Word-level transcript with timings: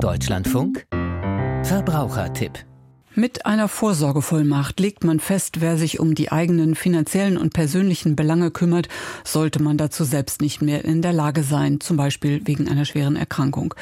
Deutschlandfunk 0.00 0.86
Verbrauchertipp 1.62 2.64
mit 3.14 3.46
einer 3.46 3.68
Vorsorgevollmacht 3.68 4.80
legt 4.80 5.04
man 5.04 5.20
fest, 5.20 5.60
wer 5.60 5.76
sich 5.78 6.00
um 6.00 6.16
die 6.16 6.32
eigenen 6.32 6.74
finanziellen 6.74 7.36
und 7.36 7.52
persönlichen 7.52 8.16
Belange 8.16 8.50
kümmert, 8.50 8.88
sollte 9.22 9.62
man 9.62 9.78
dazu 9.78 10.02
selbst 10.02 10.40
nicht 10.40 10.62
mehr 10.62 10.84
in 10.84 11.00
der 11.00 11.12
Lage 11.12 11.44
sein, 11.44 11.78
zum 11.78 11.96
Beispiel 11.96 12.44
wegen 12.44 12.68
einer 12.68 12.84
schweren 12.84 13.14
Erkrankung. 13.14 13.74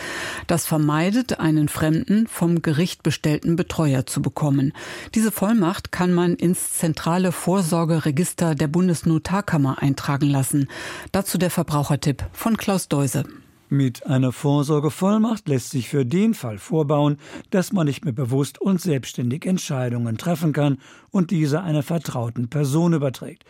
Das 0.49 0.67
vermeidet, 0.67 1.41
einen 1.41 1.69
fremden, 1.69 2.27
vom 2.27 2.61
Gericht 2.61 3.03
bestellten 3.03 3.57
Betreuer 3.57 4.05
zu 4.05 4.21
bekommen. 4.21 4.75
Diese 5.15 5.33
Vollmacht 5.33 5.93
kann 5.93 6.13
man 6.13 6.35
ins 6.35 6.75
zentrale 6.75 7.33
Vorsorgeregister 7.33 8.55
der 8.55 8.69
Bundesnotarkammer 8.69 9.81
eintragen 9.81 10.29
lassen. 10.29 10.69
Dazu 11.11 11.39
der 11.39 11.51
Verbrauchertipp 11.51 12.25
von 12.33 12.59
Klaus 12.59 12.89
Deuse. 12.89 13.25
Mit 13.73 14.07
einer 14.07 14.33
Vorsorgevollmacht 14.33 15.49
lässt 15.49 15.71
sich 15.71 15.89
für 15.89 16.05
den 16.05 16.35
Fall 16.35 16.59
vorbauen, 16.59 17.17
dass 17.49 17.73
man 17.73 17.87
nicht 17.87 18.05
mehr 18.05 18.13
bewusst 18.13 18.61
und 18.61 18.83
selbstständig 18.83 19.47
Entscheidungen 19.47 20.19
treffen 20.19 20.53
kann 20.53 20.77
und 21.11 21.31
diese 21.31 21.63
einer 21.63 21.83
vertrauten 21.83 22.51
Person 22.51 22.93
überträgt. 22.93 23.47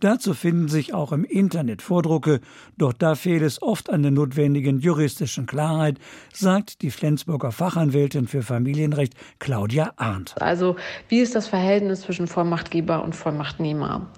Dazu 0.00 0.34
finden 0.34 0.68
sich 0.68 0.92
auch 0.92 1.10
im 1.10 1.24
Internet 1.24 1.80
Vordrucke, 1.80 2.42
doch 2.76 2.92
da 2.92 3.14
fehlt 3.14 3.40
es 3.40 3.62
oft 3.62 3.88
an 3.88 4.02
der 4.02 4.10
notwendigen 4.10 4.78
juristischen 4.78 5.46
Klarheit, 5.46 5.96
sagt 6.34 6.82
die 6.82 6.90
Flensburger 6.90 7.50
Fachanwältin 7.50 8.26
für 8.26 8.42
Familienrecht 8.42 9.14
Claudia 9.38 9.94
Arndt. 9.96 10.34
Also 10.38 10.76
wie 11.08 11.20
ist 11.20 11.34
das 11.34 11.48
Verhältnis 11.48 12.02
zwischen 12.02 12.26
Vollmachtgeber 12.26 13.02
und 13.02 13.16
Vollmachtnehmer? 13.16 14.10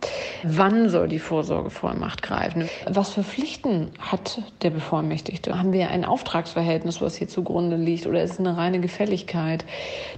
Wann 0.42 0.88
soll 0.88 1.06
die 1.06 1.20
Vorsorgevollmacht 1.20 2.22
greifen? 2.22 2.68
Was 2.90 3.10
für 3.10 3.22
Pflichten 3.22 3.92
hat 4.00 4.42
der 4.62 4.70
Bevollmächtigte? 4.70 5.43
Haben 5.48 5.72
wir 5.72 5.90
ein 5.90 6.04
Auftragsverhältnis, 6.04 7.00
was 7.00 7.16
hier 7.16 7.28
zugrunde 7.28 7.76
liegt, 7.76 8.06
oder 8.06 8.22
ist 8.22 8.32
es 8.32 8.38
eine 8.38 8.56
reine 8.56 8.80
Gefälligkeit? 8.80 9.64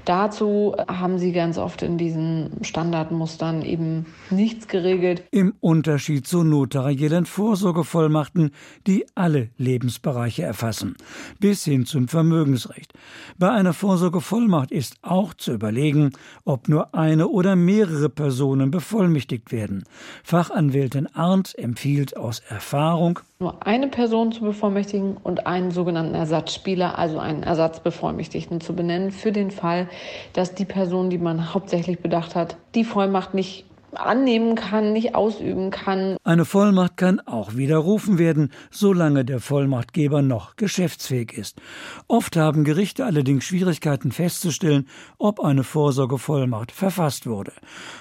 Dazu 0.05 0.75
haben 0.89 1.19
Sie 1.19 1.33
ganz 1.33 1.59
oft 1.59 1.83
in 1.83 1.99
diesen 1.99 2.51
Standardmustern 2.63 3.63
eben 3.63 4.07
nichts 4.31 4.69
geregelt. 4.69 5.23
Im 5.31 5.55
Unterschied 5.61 6.27
zu 6.27 6.45
notariellen 6.45 7.27
Vorsorgevollmachten, 7.27 8.51
die 8.87 9.07
alle 9.15 9.51
Lebensbereiche 9.59 10.43
erfassen, 10.43 10.97
bis 11.41 11.65
hin 11.65 11.87
zum 11.87 12.09
Vermögensrecht. 12.09 12.93
Bei 13.39 13.51
einer 13.51 13.73
Vorsorgevollmacht 13.73 14.71
ist 14.71 14.97
auch 15.03 15.35
zu 15.35 15.53
überlegen, 15.53 16.13
ob 16.45 16.69
nur 16.69 16.95
eine 16.95 17.29
oder 17.29 17.57
mehrere 17.57 18.09
Personen 18.09 18.71
bevollmächtigt 18.71 19.53
werden. 19.53 19.85
Fachanwältin 20.25 21.09
Arndt 21.15 21.59
empfiehlt 21.59 22.17
aus 22.17 22.41
Erfahrung, 22.49 23.21
nur 23.39 23.67
eine 23.67 23.89
Person 23.89 24.33
zu 24.33 24.41
bevollmächtigen 24.41 25.16
und 25.23 25.47
einen 25.47 25.71
sogenannten 25.71 26.15
Ersatzspieler, 26.15 26.99
also 26.99 27.19
einen 27.19 27.43
Ersatzbevollmächtigten 27.43 28.61
zu 28.61 28.75
benennen, 28.75 29.11
für 29.11 29.33
den 29.33 29.51
Fall, 29.51 29.89
dass 30.33 30.55
die 30.55 30.65
Person, 30.65 31.11
die 31.11 31.19
man 31.19 31.55
hauptsächlich 31.55 32.01
bedacht 32.01 32.35
hat, 32.35 32.57
die 32.75 32.85
Vollmacht 32.85 33.35
nicht 33.35 33.65
annehmen 33.97 34.55
kann, 34.55 34.93
nicht 34.93 35.15
ausüben 35.15 35.71
kann. 35.71 36.17
Eine 36.25 36.45
Vollmacht 36.45 36.97
kann 36.97 37.21
auch 37.21 37.55
widerrufen 37.55 38.19
werden, 38.19 38.53
solange 38.71 39.25
der 39.25 39.41
Vollmachtgeber 39.41 40.23
noch 40.23 40.57
geschäftsfähig 40.57 41.33
ist. 41.33 41.61
Oft 42.09 42.37
haben 42.37 42.65
Gerichte 42.65 43.05
allerdings 43.05 43.45
Schwierigkeiten 43.45 44.13
festzustellen, 44.13 44.89
ob 45.19 45.41
eine 45.41 45.65
Vorsorgevollmacht 45.65 46.73
verfasst 46.73 47.27
wurde. 47.27 47.53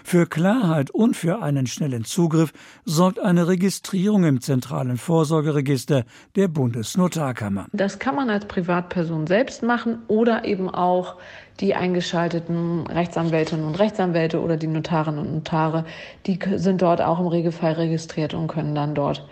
Für 0.03 0.25
Klarheit 0.27 0.91
und 0.91 1.15
für 1.15 1.41
einen 1.41 1.67
schnellen 1.67 2.05
Zugriff 2.05 2.53
sorgt 2.83 3.19
eine 3.19 3.47
Registrierung 3.47 4.23
im 4.23 4.41
zentralen 4.41 4.97
Vorsorgeregister 4.97 6.03
der 6.35 6.47
Bundesnotarkammer. 6.47 7.67
Das 7.71 7.99
kann 7.99 8.15
man 8.15 8.29
als 8.29 8.45
Privatperson 8.45 9.27
selbst 9.27 9.63
machen 9.63 9.99
oder 10.07 10.45
eben 10.45 10.69
auch 10.69 11.15
die 11.59 11.73
eingeschalteten 11.73 12.85
Rechtsanwältinnen 12.87 13.65
und 13.65 13.79
Rechtsanwälte 13.79 14.41
oder 14.41 14.57
die 14.57 14.67
Notarinnen 14.67 15.19
und 15.19 15.33
Notare, 15.33 15.84
die 16.25 16.39
sind 16.55 16.81
dort 16.81 17.01
auch 17.01 17.19
im 17.19 17.27
Regelfall 17.27 17.73
registriert 17.73 18.33
und 18.33 18.47
können 18.47 18.75
dann 18.75 18.95
dort 18.95 19.27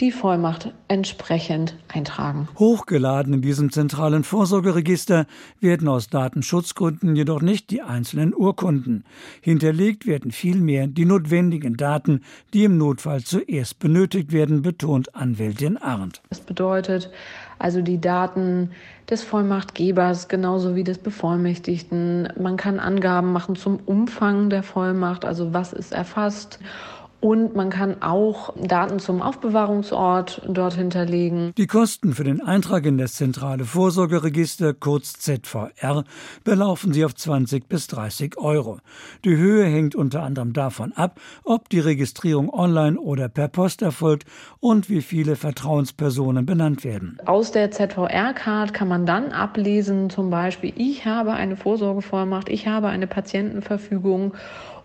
die 0.00 0.12
Vollmacht 0.12 0.72
entsprechend 0.86 1.76
eintragen. 1.92 2.48
Hochgeladen 2.56 3.34
in 3.34 3.42
diesem 3.42 3.72
zentralen 3.72 4.22
Vorsorgeregister 4.22 5.26
werden 5.60 5.88
aus 5.88 6.08
Datenschutzgründen 6.08 7.16
jedoch 7.16 7.42
nicht 7.42 7.70
die 7.70 7.82
einzelnen 7.82 8.32
Urkunden. 8.34 9.04
Hinterlegt 9.40 10.06
werden 10.06 10.30
vielmehr 10.30 10.86
die 10.86 11.04
notwendigen 11.04 11.76
Daten, 11.76 12.22
die 12.54 12.64
im 12.64 12.78
Notfall 12.78 13.22
zuerst 13.22 13.80
benötigt 13.80 14.32
werden, 14.32 14.62
betont 14.62 15.14
Anwältin 15.16 15.76
Arndt. 15.76 16.22
Das 16.28 16.40
bedeutet 16.40 17.10
also 17.58 17.82
die 17.82 18.00
Daten 18.00 18.70
des 19.10 19.24
Vollmachtgebers 19.24 20.28
genauso 20.28 20.76
wie 20.76 20.84
des 20.84 20.98
Bevollmächtigten. 20.98 22.28
Man 22.38 22.56
kann 22.56 22.78
Angaben 22.78 23.32
machen 23.32 23.56
zum 23.56 23.80
Umfang 23.84 24.48
der 24.48 24.62
Vollmacht, 24.62 25.24
also 25.24 25.52
was 25.52 25.72
ist 25.72 25.92
erfasst 25.92 26.60
und 27.20 27.56
man 27.56 27.70
kann 27.70 28.00
auch 28.02 28.54
Daten 28.56 29.00
zum 29.00 29.22
Aufbewahrungsort 29.22 30.42
dort 30.48 30.74
hinterlegen. 30.74 31.52
Die 31.56 31.66
Kosten 31.66 32.12
für 32.12 32.24
den 32.24 32.40
Eintrag 32.40 32.86
in 32.86 32.98
das 32.98 33.14
zentrale 33.14 33.64
Vorsorgeregister, 33.64 34.72
kurz 34.74 35.14
ZVR, 35.14 36.04
belaufen 36.44 36.92
sich 36.92 37.04
auf 37.04 37.14
20 37.14 37.68
bis 37.68 37.88
30 37.88 38.38
Euro. 38.38 38.78
Die 39.24 39.36
Höhe 39.36 39.64
hängt 39.64 39.94
unter 39.96 40.22
anderem 40.22 40.52
davon 40.52 40.92
ab, 40.92 41.20
ob 41.42 41.68
die 41.68 41.80
Registrierung 41.80 42.52
online 42.52 42.98
oder 42.98 43.28
per 43.28 43.48
Post 43.48 43.82
erfolgt 43.82 44.24
und 44.60 44.88
wie 44.88 45.02
viele 45.02 45.34
Vertrauenspersonen 45.34 46.46
benannt 46.46 46.84
werden. 46.84 47.18
Aus 47.26 47.50
der 47.50 47.70
ZVR-Card 47.70 48.72
kann 48.72 48.88
man 48.88 49.06
dann 49.06 49.32
ablesen, 49.32 50.10
zum 50.10 50.30
Beispiel, 50.30 50.72
ich 50.76 51.04
habe 51.04 51.32
eine 51.32 51.56
Vorsorgevollmacht, 51.56 52.48
ich 52.48 52.68
habe 52.68 52.88
eine 52.88 53.06
Patientenverfügung 53.06 54.34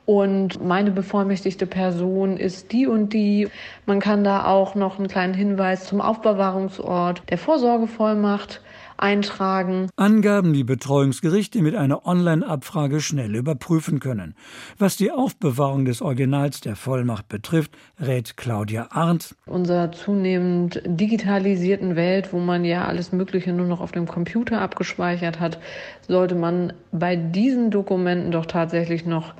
und 0.05 0.63
meine 0.63 0.91
bevollmächtigte 0.91 1.65
Person 1.65 2.37
ist 2.37 2.71
die 2.71 2.87
und 2.87 3.13
die. 3.13 3.47
Man 3.85 3.99
kann 3.99 4.23
da 4.23 4.45
auch 4.45 4.75
noch 4.75 4.97
einen 4.97 5.07
kleinen 5.07 5.33
Hinweis 5.33 5.85
zum 5.85 6.01
Aufbewahrungsort 6.01 7.23
der 7.29 7.37
Vorsorgevollmacht 7.37 8.61
eintragen. 8.97 9.89
Angaben, 9.95 10.53
die 10.53 10.63
Betreuungsgerichte 10.63 11.61
mit 11.61 11.75
einer 11.75 12.05
Online-Abfrage 12.05 13.01
schnell 13.01 13.35
überprüfen 13.35 13.99
können. 13.99 14.35
Was 14.77 14.97
die 14.97 15.11
Aufbewahrung 15.11 15.85
des 15.85 16.01
Originals 16.01 16.61
der 16.61 16.75
Vollmacht 16.75 17.27
betrifft, 17.27 17.71
rät 17.99 18.37
Claudia 18.37 18.87
Arndt. 18.91 19.35
Unserer 19.45 19.91
zunehmend 19.91 20.81
digitalisierten 20.85 21.95
Welt, 21.95 22.33
wo 22.33 22.39
man 22.39 22.65
ja 22.65 22.85
alles 22.85 23.11
Mögliche 23.11 23.51
nur 23.51 23.67
noch 23.67 23.81
auf 23.81 23.91
dem 23.91 24.07
Computer 24.07 24.61
abgespeichert 24.61 25.39
hat, 25.39 25.59
sollte 26.07 26.35
man 26.35 26.73
bei 26.91 27.15
diesen 27.15 27.71
Dokumenten 27.71 28.31
doch 28.31 28.45
tatsächlich 28.45 29.05
noch 29.05 29.33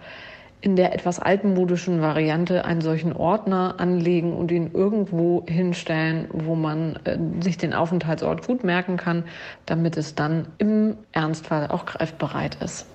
in 0.63 0.77
der 0.77 0.93
etwas 0.93 1.19
altmodischen 1.19 1.99
Variante 1.99 2.63
einen 2.63 2.79
solchen 2.79 3.11
Ordner 3.11 3.75
anlegen 3.79 4.33
und 4.33 4.49
ihn 4.49 4.71
irgendwo 4.73 5.43
hinstellen, 5.45 6.29
wo 6.31 6.55
man 6.55 6.97
äh, 7.03 7.17
sich 7.41 7.57
den 7.57 7.73
Aufenthaltsort 7.73 8.47
gut 8.47 8.63
merken 8.63 8.95
kann, 8.95 9.25
damit 9.65 9.97
es 9.97 10.15
dann 10.15 10.47
im 10.59 10.95
Ernstfall 11.11 11.67
auch 11.67 11.85
greifbereit 11.85 12.55
ist. 12.61 12.93